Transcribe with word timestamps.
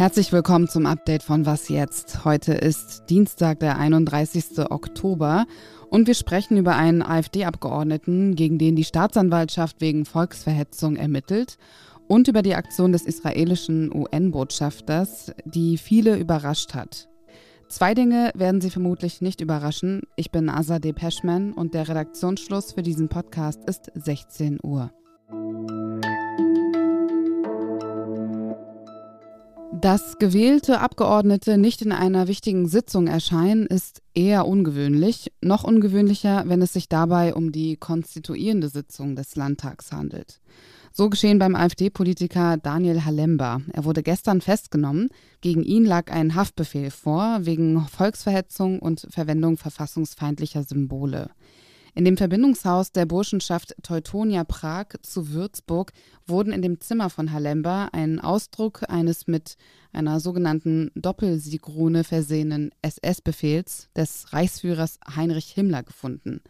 Herzlich 0.00 0.32
willkommen 0.32 0.66
zum 0.66 0.86
Update 0.86 1.22
von 1.22 1.44
Was 1.44 1.68
jetzt. 1.68 2.24
Heute 2.24 2.54
ist 2.54 3.10
Dienstag, 3.10 3.60
der 3.60 3.76
31. 3.76 4.70
Oktober 4.70 5.44
und 5.90 6.06
wir 6.06 6.14
sprechen 6.14 6.56
über 6.56 6.74
einen 6.74 7.02
AfD-Abgeordneten, 7.02 8.34
gegen 8.34 8.56
den 8.56 8.76
die 8.76 8.84
Staatsanwaltschaft 8.84 9.82
wegen 9.82 10.06
Volksverhetzung 10.06 10.96
ermittelt 10.96 11.58
und 12.08 12.28
über 12.28 12.40
die 12.40 12.54
Aktion 12.54 12.92
des 12.92 13.04
israelischen 13.04 13.94
UN-Botschafters, 13.94 15.34
die 15.44 15.76
viele 15.76 16.16
überrascht 16.16 16.72
hat. 16.72 17.10
Zwei 17.68 17.92
Dinge 17.92 18.30
werden 18.34 18.62
Sie 18.62 18.70
vermutlich 18.70 19.20
nicht 19.20 19.42
überraschen. 19.42 20.00
Ich 20.16 20.30
bin 20.30 20.48
Azadeh 20.48 20.94
Peschman 20.94 21.52
und 21.52 21.74
der 21.74 21.90
Redaktionsschluss 21.90 22.72
für 22.72 22.82
diesen 22.82 23.10
Podcast 23.10 23.60
ist 23.66 23.92
16 23.94 24.60
Uhr. 24.62 24.90
Dass 29.72 30.18
gewählte 30.18 30.80
Abgeordnete 30.80 31.56
nicht 31.56 31.80
in 31.80 31.92
einer 31.92 32.26
wichtigen 32.26 32.66
Sitzung 32.66 33.06
erscheinen, 33.06 33.66
ist 33.66 34.02
eher 34.14 34.46
ungewöhnlich. 34.46 35.32
Noch 35.40 35.62
ungewöhnlicher, 35.62 36.42
wenn 36.46 36.60
es 36.60 36.72
sich 36.72 36.88
dabei 36.88 37.34
um 37.34 37.52
die 37.52 37.76
konstituierende 37.76 38.68
Sitzung 38.68 39.14
des 39.14 39.36
Landtags 39.36 39.92
handelt. 39.92 40.40
So 40.92 41.08
geschehen 41.08 41.38
beim 41.38 41.54
AfD-Politiker 41.54 42.56
Daniel 42.56 43.04
Halemba. 43.04 43.60
Er 43.72 43.84
wurde 43.84 44.02
gestern 44.02 44.40
festgenommen. 44.40 45.08
Gegen 45.40 45.62
ihn 45.62 45.84
lag 45.84 46.10
ein 46.10 46.34
Haftbefehl 46.34 46.90
vor 46.90 47.38
wegen 47.42 47.86
Volksverhetzung 47.86 48.80
und 48.80 49.06
Verwendung 49.08 49.56
verfassungsfeindlicher 49.56 50.64
Symbole. 50.64 51.30
In 51.94 52.04
dem 52.04 52.16
Verbindungshaus 52.16 52.92
der 52.92 53.06
Burschenschaft 53.06 53.74
Teutonia 53.82 54.44
Prag 54.44 54.86
zu 55.02 55.30
Würzburg 55.30 55.92
wurden 56.26 56.52
in 56.52 56.62
dem 56.62 56.80
Zimmer 56.80 57.10
von 57.10 57.32
Halemba 57.32 57.88
ein 57.92 58.20
Ausdruck 58.20 58.88
eines 58.88 59.26
mit 59.26 59.56
einer 59.92 60.20
sogenannten 60.20 60.92
Doppelsiegrune 60.94 62.04
versehenen 62.04 62.70
SS-Befehls 62.82 63.88
des 63.96 64.32
Reichsführers 64.32 65.00
Heinrich 65.16 65.50
Himmler 65.50 65.82
gefunden. 65.82 66.40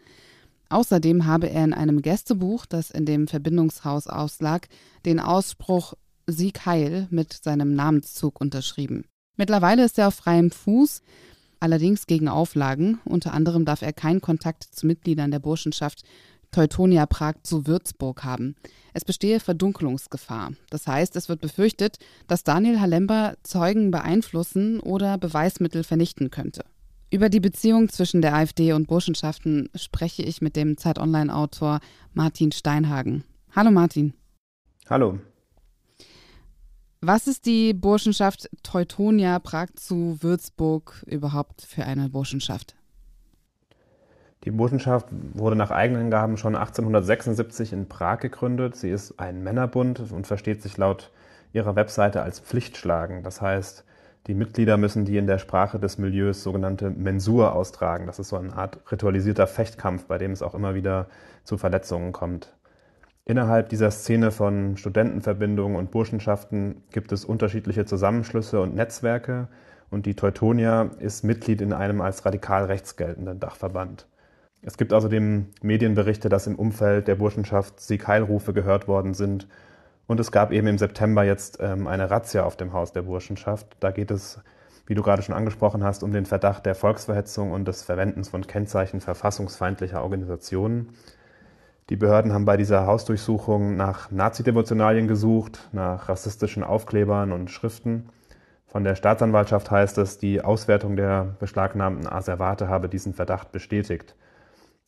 Außerdem 0.68 1.26
habe 1.26 1.48
er 1.48 1.64
in 1.64 1.74
einem 1.74 2.02
Gästebuch, 2.02 2.66
das 2.66 2.90
in 2.90 3.06
dem 3.06 3.26
Verbindungshaus 3.26 4.06
auslag, 4.06 4.68
den 5.04 5.18
Ausspruch 5.18 5.94
Sieg 6.26 6.64
Heil 6.66 7.08
mit 7.10 7.32
seinem 7.32 7.74
Namenszug 7.74 8.40
unterschrieben. 8.40 9.04
Mittlerweile 9.36 9.84
ist 9.84 9.98
er 9.98 10.08
auf 10.08 10.14
freiem 10.14 10.50
Fuß 10.50 11.02
allerdings 11.60 12.06
gegen 12.06 12.28
Auflagen. 12.28 13.00
Unter 13.04 13.32
anderem 13.32 13.64
darf 13.64 13.82
er 13.82 13.92
keinen 13.92 14.20
Kontakt 14.20 14.64
zu 14.64 14.86
Mitgliedern 14.86 15.30
der 15.30 15.38
Burschenschaft 15.38 16.02
Teutonia 16.50 17.06
Prag 17.06 17.34
zu 17.42 17.66
Würzburg 17.66 18.24
haben. 18.24 18.56
Es 18.92 19.04
bestehe 19.04 19.38
Verdunkelungsgefahr. 19.38 20.52
Das 20.68 20.86
heißt, 20.86 21.14
es 21.14 21.28
wird 21.28 21.40
befürchtet, 21.40 21.98
dass 22.26 22.42
Daniel 22.42 22.80
Halemba 22.80 23.34
Zeugen 23.44 23.90
beeinflussen 23.90 24.80
oder 24.80 25.16
Beweismittel 25.16 25.84
vernichten 25.84 26.30
könnte. 26.30 26.64
Über 27.12 27.28
die 27.28 27.40
Beziehung 27.40 27.88
zwischen 27.88 28.22
der 28.22 28.34
AfD 28.34 28.72
und 28.72 28.86
Burschenschaften 28.86 29.68
spreche 29.74 30.22
ich 30.22 30.40
mit 30.40 30.56
dem 30.56 30.76
Zeit 30.76 30.98
Online-Autor 30.98 31.80
Martin 32.14 32.52
Steinhagen. 32.52 33.24
Hallo 33.54 33.70
Martin. 33.70 34.14
Hallo. 34.88 35.18
Was 37.02 37.26
ist 37.26 37.46
die 37.46 37.72
Burschenschaft 37.72 38.50
Teutonia 38.62 39.38
Prag 39.38 39.68
zu 39.74 40.18
Würzburg 40.20 41.02
überhaupt 41.06 41.62
für 41.62 41.82
eine 41.84 42.10
Burschenschaft? 42.10 42.76
Die 44.44 44.50
Burschenschaft 44.50 45.06
wurde 45.32 45.56
nach 45.56 45.70
eigenen 45.70 46.02
Angaben 46.02 46.36
schon 46.36 46.54
1876 46.54 47.72
in 47.72 47.88
Prag 47.88 48.18
gegründet. 48.18 48.76
Sie 48.76 48.90
ist 48.90 49.18
ein 49.18 49.42
Männerbund 49.42 50.12
und 50.12 50.26
versteht 50.26 50.60
sich 50.60 50.76
laut 50.76 51.10
ihrer 51.54 51.74
Webseite 51.74 52.20
als 52.20 52.38
Pflichtschlagen. 52.38 53.22
Das 53.22 53.40
heißt, 53.40 53.86
die 54.26 54.34
Mitglieder 54.34 54.76
müssen 54.76 55.06
die 55.06 55.16
in 55.16 55.26
der 55.26 55.38
Sprache 55.38 55.78
des 55.78 55.96
Milieus 55.96 56.42
sogenannte 56.42 56.90
Mensur 56.90 57.54
austragen. 57.54 58.04
Das 58.04 58.18
ist 58.18 58.28
so 58.28 58.36
eine 58.36 58.52
Art 58.52 58.78
ritualisierter 58.92 59.46
Fechtkampf, 59.46 60.04
bei 60.04 60.18
dem 60.18 60.32
es 60.32 60.42
auch 60.42 60.54
immer 60.54 60.74
wieder 60.74 61.08
zu 61.44 61.56
Verletzungen 61.56 62.12
kommt. 62.12 62.52
Innerhalb 63.24 63.68
dieser 63.68 63.90
Szene 63.90 64.30
von 64.30 64.76
Studentenverbindungen 64.76 65.76
und 65.76 65.90
Burschenschaften 65.90 66.82
gibt 66.90 67.12
es 67.12 67.24
unterschiedliche 67.24 67.84
Zusammenschlüsse 67.84 68.60
und 68.60 68.74
Netzwerke 68.74 69.48
und 69.90 70.06
die 70.06 70.14
Teutonia 70.14 70.90
ist 70.98 71.24
Mitglied 71.24 71.60
in 71.60 71.72
einem 71.72 72.00
als 72.00 72.24
radikal 72.24 72.64
rechts 72.64 72.96
geltenden 72.96 73.38
Dachverband. 73.38 74.06
Es 74.62 74.76
gibt 74.76 74.92
außerdem 74.92 75.46
Medienberichte, 75.62 76.28
dass 76.28 76.46
im 76.46 76.56
Umfeld 76.56 77.08
der 77.08 77.14
Burschenschaft 77.14 77.80
Siegheilrufe 77.80 78.52
gehört 78.52 78.88
worden 78.88 79.14
sind 79.14 79.46
und 80.06 80.18
es 80.18 80.32
gab 80.32 80.50
eben 80.50 80.66
im 80.66 80.76
September 80.76 81.22
jetzt 81.22 81.58
ähm, 81.60 81.86
eine 81.86 82.10
Razzia 82.10 82.44
auf 82.44 82.56
dem 82.56 82.72
Haus 82.72 82.92
der 82.92 83.02
Burschenschaft. 83.02 83.76
Da 83.78 83.92
geht 83.92 84.10
es, 84.10 84.40
wie 84.86 84.94
du 84.94 85.02
gerade 85.02 85.22
schon 85.22 85.36
angesprochen 85.36 85.84
hast, 85.84 86.02
um 86.02 86.12
den 86.12 86.26
Verdacht 86.26 86.66
der 86.66 86.74
Volksverhetzung 86.74 87.52
und 87.52 87.68
des 87.68 87.82
Verwendens 87.82 88.28
von 88.28 88.44
Kennzeichen 88.44 89.00
verfassungsfeindlicher 89.00 90.02
Organisationen. 90.02 90.88
Die 91.90 91.96
Behörden 91.96 92.32
haben 92.32 92.44
bei 92.44 92.56
dieser 92.56 92.86
Hausdurchsuchung 92.86 93.76
nach 93.76 94.12
Nazi-Devotionalien 94.12 95.08
gesucht, 95.08 95.68
nach 95.72 96.08
rassistischen 96.08 96.62
Aufklebern 96.62 97.32
und 97.32 97.50
Schriften. 97.50 98.08
Von 98.68 98.84
der 98.84 98.94
Staatsanwaltschaft 98.94 99.72
heißt 99.72 99.98
es, 99.98 100.16
die 100.16 100.40
Auswertung 100.40 100.94
der 100.94 101.34
beschlagnahmten 101.40 102.06
Asservate 102.06 102.68
habe 102.68 102.88
diesen 102.88 103.12
Verdacht 103.12 103.50
bestätigt. 103.50 104.14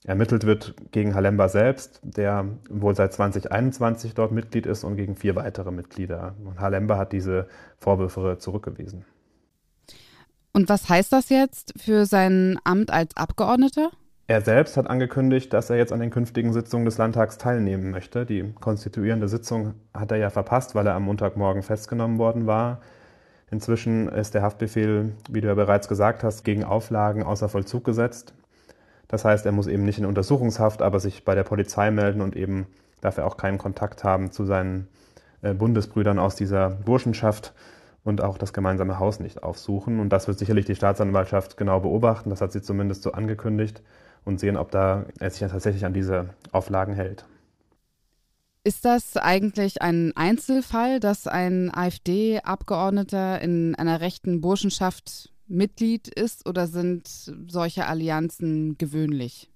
Ermittelt 0.04 0.46
wird 0.46 0.76
gegen 0.92 1.16
Halemba 1.16 1.48
selbst, 1.48 1.98
der 2.04 2.44
wohl 2.70 2.94
seit 2.94 3.12
2021 3.12 4.14
dort 4.14 4.30
Mitglied 4.30 4.66
ist, 4.66 4.84
und 4.84 4.94
gegen 4.94 5.16
vier 5.16 5.34
weitere 5.34 5.72
Mitglieder. 5.72 6.36
Und 6.44 6.60
Halemba 6.60 6.98
hat 6.98 7.12
diese 7.12 7.48
Vorwürfe 7.78 8.36
zurückgewiesen. 8.38 9.04
Und 10.52 10.68
was 10.68 10.88
heißt 10.88 11.12
das 11.12 11.30
jetzt 11.30 11.74
für 11.76 12.06
sein 12.06 12.60
Amt 12.62 12.92
als 12.92 13.16
Abgeordneter? 13.16 13.90
Er 14.32 14.40
selbst 14.40 14.78
hat 14.78 14.88
angekündigt, 14.88 15.52
dass 15.52 15.68
er 15.68 15.76
jetzt 15.76 15.92
an 15.92 16.00
den 16.00 16.08
künftigen 16.08 16.54
Sitzungen 16.54 16.86
des 16.86 16.96
Landtags 16.96 17.36
teilnehmen 17.36 17.90
möchte. 17.90 18.24
Die 18.24 18.50
konstituierende 18.62 19.28
Sitzung 19.28 19.74
hat 19.92 20.10
er 20.10 20.16
ja 20.16 20.30
verpasst, 20.30 20.74
weil 20.74 20.86
er 20.86 20.94
am 20.94 21.02
Montagmorgen 21.02 21.62
festgenommen 21.62 22.16
worden 22.16 22.46
war. 22.46 22.80
Inzwischen 23.50 24.08
ist 24.08 24.32
der 24.32 24.40
Haftbefehl, 24.40 25.12
wie 25.28 25.42
du 25.42 25.48
ja 25.48 25.54
bereits 25.54 25.86
gesagt 25.86 26.24
hast, 26.24 26.44
gegen 26.44 26.64
Auflagen 26.64 27.24
außer 27.24 27.50
Vollzug 27.50 27.84
gesetzt. 27.84 28.32
Das 29.06 29.26
heißt, 29.26 29.44
er 29.44 29.52
muss 29.52 29.66
eben 29.66 29.84
nicht 29.84 29.98
in 29.98 30.06
Untersuchungshaft, 30.06 30.80
aber 30.80 30.98
sich 30.98 31.26
bei 31.26 31.34
der 31.34 31.44
Polizei 31.44 31.90
melden 31.90 32.22
und 32.22 32.34
eben 32.34 32.66
darf 33.02 33.18
er 33.18 33.26
auch 33.26 33.36
keinen 33.36 33.58
Kontakt 33.58 34.02
haben 34.02 34.32
zu 34.32 34.46
seinen 34.46 34.88
äh, 35.42 35.52
Bundesbrüdern 35.52 36.18
aus 36.18 36.36
dieser 36.36 36.70
Burschenschaft 36.70 37.52
und 38.02 38.22
auch 38.22 38.38
das 38.38 38.54
gemeinsame 38.54 38.98
Haus 38.98 39.20
nicht 39.20 39.42
aufsuchen. 39.42 40.00
Und 40.00 40.08
das 40.08 40.26
wird 40.26 40.38
sicherlich 40.38 40.64
die 40.64 40.74
Staatsanwaltschaft 40.74 41.58
genau 41.58 41.80
beobachten. 41.80 42.30
Das 42.30 42.40
hat 42.40 42.52
sie 42.52 42.62
zumindest 42.62 43.02
so 43.02 43.12
angekündigt 43.12 43.82
und 44.24 44.40
sehen, 44.40 44.56
ob 44.56 44.70
da 44.70 45.06
er 45.18 45.30
sich 45.30 45.40
ja 45.40 45.48
tatsächlich 45.48 45.84
an 45.84 45.92
diese 45.92 46.30
Auflagen 46.52 46.94
hält. 46.94 47.24
Ist 48.64 48.84
das 48.84 49.16
eigentlich 49.16 49.82
ein 49.82 50.12
Einzelfall, 50.14 51.00
dass 51.00 51.26
ein 51.26 51.74
AfD-Abgeordneter 51.74 53.40
in 53.40 53.74
einer 53.74 54.00
rechten 54.00 54.40
Burschenschaft 54.40 55.32
Mitglied 55.48 56.06
ist 56.06 56.48
oder 56.48 56.68
sind 56.68 57.08
solche 57.48 57.86
Allianzen 57.86 58.78
gewöhnlich? 58.78 59.50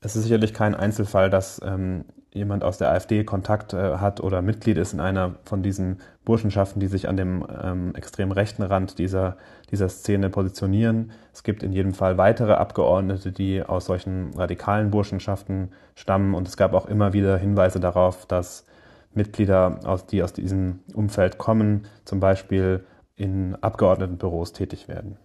Es 0.00 0.16
ist 0.16 0.24
sicherlich 0.24 0.52
kein 0.52 0.74
Einzelfall, 0.74 1.30
dass 1.30 1.60
ähm, 1.64 2.04
jemand 2.32 2.62
aus 2.62 2.78
der 2.78 2.90
AfD 2.90 3.24
Kontakt 3.24 3.72
äh, 3.72 3.96
hat 3.98 4.20
oder 4.20 4.40
Mitglied 4.42 4.78
ist 4.78 4.92
in 4.92 5.00
einer 5.00 5.36
von 5.44 5.62
diesen 5.62 6.00
Burschenschaften, 6.24 6.80
die 6.80 6.86
sich 6.86 7.08
an 7.08 7.16
dem 7.16 7.44
ähm, 7.62 7.94
extrem 7.94 8.30
rechten 8.30 8.62
Rand 8.62 8.98
dieser, 8.98 9.36
dieser 9.70 9.88
Szene 9.88 10.30
positionieren. 10.30 11.10
Es 11.32 11.42
gibt 11.42 11.62
in 11.62 11.72
jedem 11.72 11.92
Fall 11.92 12.18
weitere 12.18 12.52
Abgeordnete, 12.52 13.32
die 13.32 13.62
aus 13.62 13.86
solchen 13.86 14.32
radikalen 14.34 14.90
Burschenschaften 14.90 15.70
stammen. 15.94 16.34
Und 16.34 16.46
es 16.46 16.56
gab 16.56 16.72
auch 16.74 16.86
immer 16.86 17.12
wieder 17.12 17.36
Hinweise 17.36 17.80
darauf, 17.80 18.26
dass 18.26 18.64
Mitglieder, 19.12 19.80
aus, 19.84 20.06
die 20.06 20.22
aus 20.22 20.32
diesem 20.32 20.80
Umfeld 20.94 21.36
kommen, 21.36 21.86
zum 22.04 22.20
Beispiel 22.20 22.84
in 23.16 23.56
Abgeordnetenbüros 23.56 24.52
tätig 24.52 24.86
werden. 24.86 25.16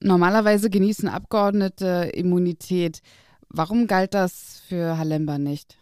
Normalerweise 0.00 0.68
genießen 0.68 1.08
Abgeordnete 1.08 2.10
Immunität. 2.12 3.00
Warum 3.48 3.86
galt 3.86 4.12
das 4.12 4.60
für 4.68 4.98
Halemba 4.98 5.38
nicht? 5.38 5.78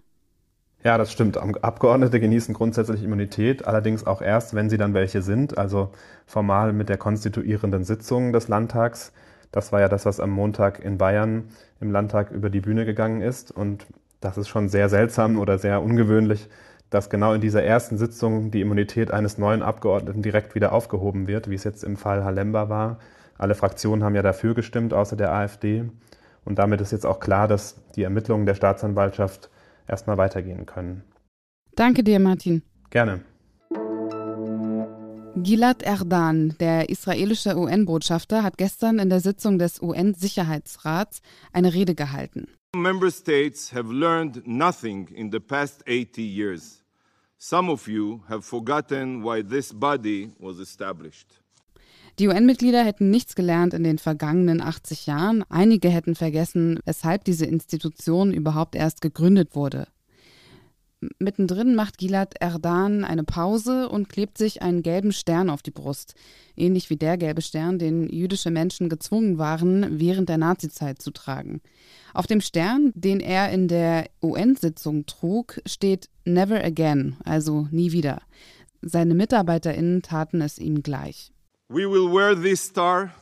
Ja, 0.84 0.98
das 0.98 1.12
stimmt. 1.12 1.36
Abgeordnete 1.38 2.18
genießen 2.18 2.54
grundsätzlich 2.54 3.04
Immunität, 3.04 3.66
allerdings 3.66 4.04
auch 4.04 4.20
erst, 4.20 4.54
wenn 4.54 4.68
sie 4.68 4.78
dann 4.78 4.94
welche 4.94 5.22
sind, 5.22 5.56
also 5.56 5.90
formal 6.26 6.72
mit 6.72 6.88
der 6.88 6.98
konstituierenden 6.98 7.84
Sitzung 7.84 8.32
des 8.32 8.48
Landtags. 8.48 9.12
Das 9.52 9.70
war 9.70 9.80
ja 9.80 9.88
das, 9.88 10.06
was 10.06 10.18
am 10.18 10.30
Montag 10.30 10.80
in 10.80 10.98
Bayern 10.98 11.44
im 11.80 11.92
Landtag 11.92 12.32
über 12.32 12.50
die 12.50 12.60
Bühne 12.60 12.84
gegangen 12.84 13.22
ist. 13.22 13.52
Und 13.52 13.86
das 14.20 14.36
ist 14.38 14.48
schon 14.48 14.68
sehr 14.68 14.88
seltsam 14.88 15.38
oder 15.38 15.56
sehr 15.58 15.82
ungewöhnlich, 15.82 16.48
dass 16.90 17.10
genau 17.10 17.32
in 17.32 17.40
dieser 17.40 17.62
ersten 17.62 17.96
Sitzung 17.96 18.50
die 18.50 18.60
Immunität 18.60 19.12
eines 19.12 19.38
neuen 19.38 19.62
Abgeordneten 19.62 20.20
direkt 20.20 20.56
wieder 20.56 20.72
aufgehoben 20.72 21.28
wird, 21.28 21.48
wie 21.48 21.54
es 21.54 21.64
jetzt 21.64 21.84
im 21.84 21.96
Fall 21.96 22.24
Halemba 22.24 22.68
war. 22.68 22.98
Alle 23.38 23.54
Fraktionen 23.54 24.02
haben 24.02 24.16
ja 24.16 24.22
dafür 24.22 24.54
gestimmt, 24.54 24.92
außer 24.92 25.14
der 25.14 25.32
AfD. 25.32 25.84
Und 26.44 26.58
damit 26.58 26.80
ist 26.80 26.90
jetzt 26.90 27.06
auch 27.06 27.20
klar, 27.20 27.46
dass 27.46 27.76
die 27.94 28.02
Ermittlungen 28.02 28.46
der 28.46 28.54
Staatsanwaltschaft 28.54 29.48
erstmal 29.88 30.18
weitergehen 30.18 30.66
können. 30.66 31.02
Danke 31.74 32.02
dir, 32.02 32.18
Martin. 32.20 32.62
Gerne. 32.90 33.24
Gilad 35.34 35.82
Erdan, 35.82 36.54
der 36.60 36.90
israelische 36.90 37.56
UN-Botschafter, 37.56 38.42
hat 38.42 38.58
gestern 38.58 38.98
in 38.98 39.08
der 39.08 39.20
Sitzung 39.20 39.58
des 39.58 39.80
UN-Sicherheitsrats 39.80 41.22
eine 41.52 41.72
Rede 41.72 41.94
gehalten. 41.94 42.48
Member 42.76 43.10
states 43.10 43.72
have 43.72 43.92
learned 43.92 44.46
nothing 44.46 45.08
in 45.08 45.32
the 45.32 45.40
past 45.40 45.82
80 45.86 46.22
years. 46.22 46.84
Some 47.38 47.70
of 47.70 47.88
you 47.88 48.20
have 48.28 48.42
forgotten 48.42 49.24
why 49.24 49.42
this 49.42 49.72
body 49.72 50.32
was 50.38 50.58
established. 50.58 51.41
Die 52.22 52.28
UN-Mitglieder 52.28 52.84
hätten 52.84 53.10
nichts 53.10 53.34
gelernt 53.34 53.74
in 53.74 53.82
den 53.82 53.98
vergangenen 53.98 54.60
80 54.60 55.06
Jahren. 55.06 55.44
Einige 55.48 55.88
hätten 55.88 56.14
vergessen, 56.14 56.78
weshalb 56.84 57.24
diese 57.24 57.46
Institution 57.46 58.32
überhaupt 58.32 58.76
erst 58.76 59.00
gegründet 59.00 59.56
wurde. 59.56 59.88
Mittendrin 61.18 61.74
macht 61.74 61.98
Gilad 61.98 62.34
Erdan 62.38 63.02
eine 63.02 63.24
Pause 63.24 63.88
und 63.88 64.08
klebt 64.08 64.38
sich 64.38 64.62
einen 64.62 64.84
gelben 64.84 65.10
Stern 65.10 65.50
auf 65.50 65.62
die 65.62 65.72
Brust, 65.72 66.14
ähnlich 66.56 66.90
wie 66.90 66.96
der 66.96 67.16
gelbe 67.18 67.42
Stern, 67.42 67.80
den 67.80 68.08
jüdische 68.08 68.52
Menschen 68.52 68.88
gezwungen 68.88 69.38
waren, 69.38 69.98
während 69.98 70.28
der 70.28 70.38
Nazizeit 70.38 71.02
zu 71.02 71.10
tragen. 71.10 71.60
Auf 72.14 72.28
dem 72.28 72.40
Stern, 72.40 72.92
den 72.94 73.18
er 73.18 73.50
in 73.50 73.66
der 73.66 74.08
UN-Sitzung 74.22 75.06
trug, 75.06 75.60
steht 75.66 76.08
Never 76.24 76.62
Again, 76.62 77.16
also 77.24 77.66
nie 77.72 77.90
wieder. 77.90 78.22
Seine 78.80 79.16
MitarbeiterInnen 79.16 80.02
taten 80.02 80.40
es 80.40 80.60
ihm 80.60 80.84
gleich. 80.84 81.31
We 81.72 81.86
will 81.86 82.10
wear 82.10 82.34
this 82.34 82.60
star 82.60 83.14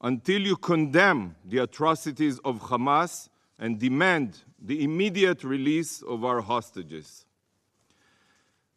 until 0.00 0.40
you 0.40 0.56
condemn 0.56 1.36
the 1.44 1.58
atrocities 1.58 2.38
of 2.42 2.58
Hamas 2.70 3.28
and 3.58 3.78
demand 3.78 4.44
the 4.58 4.82
immediate 4.82 5.44
release 5.44 6.00
of 6.00 6.24
our 6.24 6.40
hostages. 6.40 7.26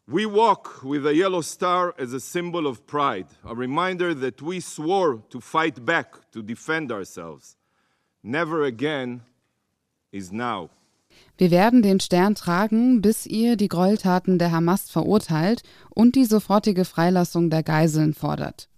We 0.06 0.26
walk 0.26 0.84
with 0.84 1.06
a 1.06 1.14
yellow 1.14 1.40
star 1.40 1.94
as 1.98 2.12
a 2.12 2.20
symbol 2.20 2.66
of 2.66 2.86
pride, 2.86 3.28
a 3.42 3.54
reminder 3.54 4.12
that 4.12 4.42
we 4.42 4.60
swore 4.60 5.22
to 5.30 5.40
fight 5.40 5.82
back, 5.82 6.30
to 6.32 6.42
defend 6.42 6.92
ourselves. 6.92 7.56
Never 8.22 8.64
again 8.64 9.22
is 10.12 10.30
now. 10.30 10.68
Wir 11.38 11.50
werden 11.50 11.80
den 11.80 12.00
Stern 12.00 12.34
tragen, 12.34 13.00
bis 13.00 13.24
ihr 13.24 13.56
die 13.56 13.68
Gräueltaten 13.68 14.38
der 14.38 14.52
Hamas 14.52 14.90
verurteilt 14.90 15.62
und 15.88 16.16
die 16.16 16.26
sofortige 16.26 16.84
Freilassung 16.84 17.48
der 17.48 17.62
Geiseln 17.62 18.12
fordert. 18.12 18.68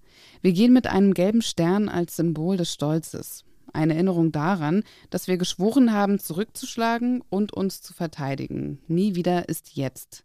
Wir 0.45 0.53
gehen 0.53 0.75
mit 0.75 0.87
einem 0.87 1.15
gelben 1.15 1.41
Stern 1.41 1.89
als 1.89 2.17
Symbol 2.17 2.59
des 2.59 2.71
Stolzes. 2.71 3.45
Eine 3.73 3.95
Erinnerung 3.95 4.31
daran, 4.31 4.83
dass 5.09 5.27
wir 5.27 5.39
geschworen 5.39 5.91
haben, 5.91 6.19
zurückzuschlagen 6.19 7.23
und 7.31 7.55
uns 7.55 7.81
zu 7.81 7.95
verteidigen. 7.95 8.79
Nie 8.87 9.15
wieder 9.15 9.49
ist 9.49 9.75
jetzt. 9.75 10.23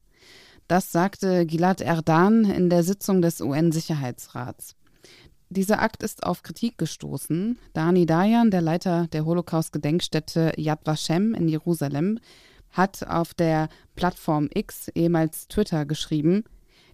Das 0.68 0.92
sagte 0.92 1.45
Gilad 1.45 1.80
Erdan 1.80 2.44
in 2.44 2.69
der 2.69 2.83
Sitzung 2.83 3.21
des 3.21 3.39
UN-Sicherheitsrats. 3.39 4.75
Dieser 5.48 5.81
Akt 5.81 6.04
ist 6.04 6.25
auf 6.25 6.44
Kritik 6.44 6.77
gestoßen. 6.77 7.57
Dani 7.71 8.06
Dayan, 8.06 8.51
der 8.51 8.62
Leiter 8.62 9.07
der 9.13 9.24
Holocaust-Gedenkstätte 9.24 10.51
Yad 10.57 10.86
Vashem 10.86 11.33
in 11.33 11.48
Jerusalem, 11.48 12.19
hat 12.71 13.07
auf 13.07 13.33
der 13.33 13.69
Plattform 13.95 14.50
X, 14.54 14.89
ehemals 14.89 15.48
Twitter, 15.48 15.86
geschrieben, 15.86 16.44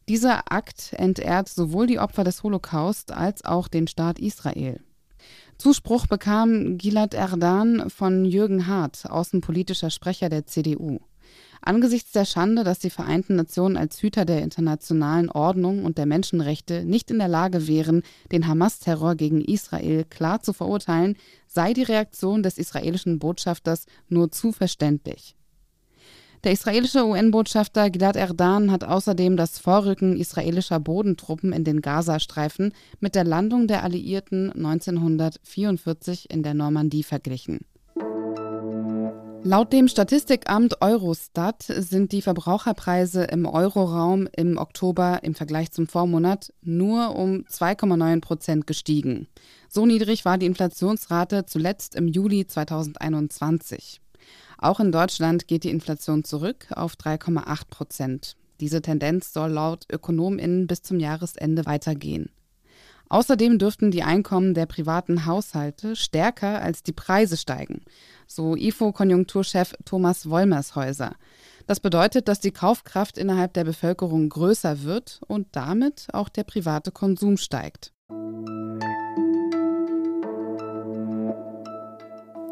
dieser 0.08 0.52
Akt 0.52 0.94
entehrt 0.94 1.50
sowohl 1.50 1.88
die 1.88 2.00
Opfer 2.00 2.24
des 2.24 2.44
Holocaust 2.44 3.12
als 3.12 3.44
auch 3.44 3.68
den 3.68 3.88
Staat 3.88 4.20
Israel. 4.20 4.80
Zuspruch 5.58 6.06
bekam 6.08 6.78
Gilad 6.78 7.14
Erdan 7.14 7.90
von 7.90 8.26
Jürgen 8.26 8.68
Hart, 8.68 9.10
außenpolitischer 9.10 9.90
Sprecher 9.90 10.30
der 10.30 10.46
CDU. 10.46 11.00
Angesichts 11.62 12.12
der 12.12 12.26
Schande, 12.26 12.64
dass 12.64 12.78
die 12.78 12.92
Vereinten 12.92 13.36
Nationen 13.36 13.78
als 13.78 14.00
Hüter 14.02 14.26
der 14.26 14.44
internationalen 14.44 15.32
Ordnung 15.32 15.84
und 15.84 15.98
der 15.98 16.06
Menschenrechte 16.06 16.86
nicht 16.86 17.10
in 17.10 17.18
der 17.18 17.28
Lage 17.28 17.68
wären, 17.68 18.04
den 18.32 18.46
Hamas-Terror 18.46 19.16
gegen 19.16 19.42
Israel 19.42 20.04
klar 20.04 20.42
zu 20.44 20.54
verurteilen, 20.54 21.18
sei 21.48 21.74
die 21.74 21.84
Reaktion 21.84 22.44
des 22.44 22.60
israelischen 22.60 23.18
Botschafters 23.18 23.88
nur 24.10 24.32
zu 24.32 24.52
verständlich. 24.52 25.36
Der 26.46 26.52
israelische 26.52 27.04
UN-Botschafter 27.04 27.90
Gilad 27.90 28.16
Erdan 28.16 28.72
hat 28.72 28.84
außerdem 28.84 29.36
das 29.36 29.58
Vorrücken 29.58 30.16
israelischer 30.16 30.80
Bodentruppen 30.80 31.52
in 31.52 31.64
den 31.64 31.82
Gazastreifen 31.82 32.72
mit 33.00 33.16
der 33.16 33.24
Landung 33.24 33.66
der 33.66 33.84
Alliierten 33.84 34.52
1944 34.52 36.30
in 36.30 36.44
der 36.44 36.54
Normandie 36.54 37.02
verglichen. 37.02 37.62
Laut 39.42 39.74
dem 39.74 39.88
Statistikamt 39.88 40.84
Eurostat 40.84 41.64
sind 41.64 42.12
die 42.12 42.22
Verbraucherpreise 42.22 43.24
im 43.24 43.48
Euroraum 43.48 44.28
im 44.32 44.60
Oktober 44.60 45.22
im 45.24 45.34
Vergleich 45.34 45.72
zum 45.72 45.88
Vormonat 45.88 46.54
nur 46.62 47.16
um 47.16 47.44
2,9 47.50 48.22
Prozent 48.22 48.68
gestiegen. 48.68 49.28
So 49.68 49.88
niedrig 49.88 50.26
war 50.26 50.38
die 50.38 50.46
Inflationsrate 50.46 51.48
zuletzt 51.48 51.96
im 51.96 52.08
Juli 52.08 52.46
2021. 52.46 54.00
Auch 54.58 54.80
in 54.80 54.92
Deutschland 54.92 55.48
geht 55.48 55.64
die 55.64 55.70
Inflation 55.70 56.24
zurück 56.24 56.68
auf 56.72 56.96
3,8 56.96 57.68
Prozent. 57.70 58.36
Diese 58.60 58.82
Tendenz 58.82 59.34
soll 59.34 59.52
laut 59.52 59.86
Ökonominnen 59.92 60.68
bis 60.68 60.82
zum 60.82 61.00
Jahresende 61.00 61.66
weitergehen. 61.66 62.30
Außerdem 63.10 63.60
dürften 63.60 63.92
die 63.92 64.04
Einkommen 64.04 64.54
der 64.54 64.66
privaten 64.66 65.26
Haushalte 65.26 65.96
stärker 65.96 66.62
als 66.62 66.82
die 66.82 66.92
Preise 66.92 67.38
steigen, 67.38 67.84
so 68.26 68.56
IFO-Konjunkturchef 68.56 69.76
Thomas 69.86 70.30
Wollmershäuser. 70.30 71.16
Das 71.68 71.80
bedeutet, 71.80 72.28
dass 72.28 72.40
die 72.40 72.52
Kaufkraft 72.52 73.18
innerhalb 73.18 73.54
der 73.54 73.64
Bevölkerung 73.64 74.30
größer 74.30 74.84
wird 74.84 75.22
und 75.28 75.48
damit 75.56 76.08
auch 76.14 76.30
der 76.30 76.44
private 76.44 76.92
Konsum 76.92 77.38
steigt. 77.38 77.95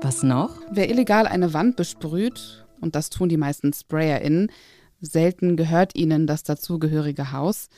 Was 0.03 0.21
noch? 0.21 0.59
Wer 0.69 0.89
illegal 0.89 1.27
eine 1.27 1.53
Wand 1.53 1.77
besprüht, 1.77 2.65
und 2.81 2.93
das 2.93 3.09
tun 3.09 3.29
die 3.29 3.37
meisten 3.37 3.71
SprayerInnen, 3.71 4.51
selten 4.99 5.55
gehört 5.55 5.95
ihnen 5.95 6.27
das 6.27 6.43
dazugehörige 6.43 7.31
Haus, 7.31 7.69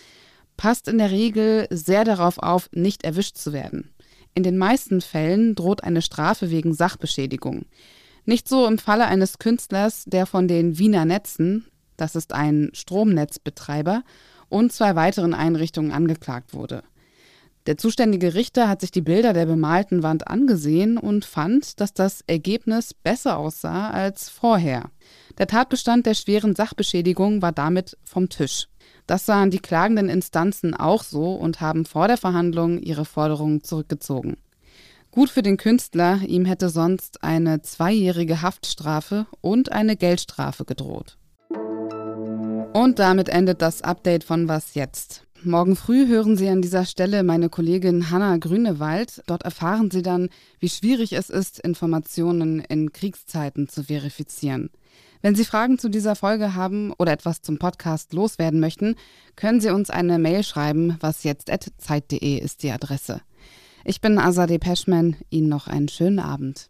passt 0.58 0.88
in 0.88 0.98
der 0.98 1.12
Regel 1.12 1.68
sehr 1.70 2.04
darauf 2.04 2.40
auf, 2.40 2.68
nicht 2.72 3.04
erwischt 3.04 3.38
zu 3.38 3.54
werden. 3.54 3.92
In 4.34 4.42
den 4.42 4.58
meisten 4.58 5.02
Fällen 5.02 5.54
droht 5.54 5.84
eine 5.84 6.02
Strafe 6.02 6.50
wegen 6.50 6.74
Sachbeschädigung. 6.74 7.66
Nicht 8.26 8.50
so 8.50 8.66
im 8.66 8.80
Falle 8.80 9.06
eines 9.06 9.38
Künstlers, 9.38 10.06
der 10.06 10.26
von 10.26 10.48
den 10.48 10.80
Wiener 10.80 11.06
Netzen, 11.06 11.68
das 11.96 12.16
ist 12.16 12.34
ein 12.34 12.72
Stromnetzbetreiber, 12.74 14.04
und 14.50 14.74
zwei 14.74 14.96
weiteren 14.96 15.36
Einrichtungen 15.36 15.92
angeklagt 15.92 16.56
wurde. 16.56 16.82
Der 17.66 17.78
zuständige 17.78 18.36
Richter 18.36 18.70
hat 18.70 18.82
sich 18.82 18.92
die 18.92 19.02
Bilder 19.02 19.34
der 19.34 19.48
bemalten 19.48 20.04
Wand 20.04 20.28
angesehen 20.28 20.98
und 21.00 21.26
fand, 21.26 21.80
dass 21.80 21.94
das 21.94 22.22
Ergebnis 22.28 22.94
besser 22.94 23.38
aussah 23.38 23.90
als 23.90 24.30
vorher. 24.30 24.92
Der 25.40 25.48
Tatbestand 25.48 26.06
der 26.06 26.14
schweren 26.14 26.56
Sachbeschädigung 26.56 27.42
war 27.42 27.52
damit 27.52 27.98
vom 28.04 28.30
Tisch. 28.30 28.68
Das 29.08 29.26
sahen 29.26 29.50
die 29.50 29.60
klagenden 29.60 30.10
Instanzen 30.10 30.76
auch 30.76 31.04
so 31.04 31.34
und 31.34 31.60
haben 31.60 31.86
vor 31.86 32.08
der 32.08 32.18
Verhandlung 32.18 32.80
ihre 32.80 33.06
Forderungen 33.06 33.64
zurückgezogen. 33.64 34.38
Gut 35.10 35.30
für 35.30 35.42
den 35.42 35.58
Künstler, 35.58 36.20
ihm 36.28 36.46
hätte 36.46 36.70
sonst 36.70 37.24
eine 37.24 37.62
zweijährige 37.62 38.42
Haftstrafe 38.42 39.26
und 39.42 39.72
eine 39.72 39.96
Geldstrafe 39.96 40.66
gedroht. 40.66 41.18
Und 42.74 43.00
damit 43.00 43.30
endet 43.30 43.62
das 43.62 43.82
Update 43.82 44.24
von 44.24 44.48
Was 44.48 44.76
jetzt. 44.76 45.25
Morgen 45.48 45.76
früh 45.76 46.08
hören 46.08 46.38
Sie 46.38 46.50
an 46.50 46.64
dieser 46.64 46.86
Stelle 46.86 47.22
meine 47.22 47.50
Kollegin 47.50 48.10
Hanna 48.10 48.38
Grünewald. 48.38 49.22
Dort 49.28 49.44
erfahren 49.44 49.92
Sie 49.92 50.02
dann, 50.02 50.30
wie 50.60 50.70
schwierig 50.70 51.14
es 51.14 51.30
ist, 51.30 51.60
Informationen 51.60 52.62
in 52.62 52.92
Kriegszeiten 52.92 53.70
zu 53.70 53.84
verifizieren. 53.84 54.72
Wenn 55.22 55.36
Sie 55.36 55.46
Fragen 55.46 55.78
zu 55.78 55.90
dieser 55.90 56.16
Folge 56.16 56.56
haben 56.56 56.94
oder 56.94 57.12
etwas 57.12 57.44
zum 57.44 57.60
Podcast 57.60 58.14
loswerden 58.14 58.60
möchten, 58.60 58.96
können 59.36 59.62
Sie 59.62 59.70
uns 59.70 59.92
eine 59.92 60.18
Mail 60.18 60.44
schreiben, 60.44 60.98
was 61.00 61.24
jetzt 61.24 61.48
zeit.de 61.78 62.40
ist 62.40 62.64
die 62.64 62.72
Adresse. 62.72 63.22
Ich 63.84 64.02
bin 64.02 64.18
Azadeh 64.18 64.58
Peschman. 64.58 65.16
Ihnen 65.30 65.50
noch 65.50 65.68
einen 65.68 65.90
schönen 65.90 66.20
Abend. 66.20 66.70